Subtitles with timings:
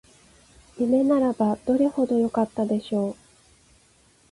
[0.79, 3.15] 夢ならばどれほどよかったでしょう